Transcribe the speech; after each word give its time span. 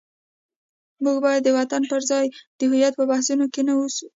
موږ 1.03 1.17
باید 1.25 1.41
د 1.43 1.49
وطن 1.57 1.81
پر 1.91 2.01
ځای 2.09 2.25
د 2.57 2.59
هویت 2.69 2.93
په 2.97 3.03
بحثونو 3.11 3.45
کې 3.53 3.61
نه 3.67 3.73
ونیو. 3.79 4.07